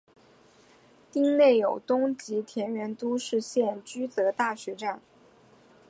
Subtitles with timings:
[1.11, 4.99] 町内有东急田园都市线驹泽大学站。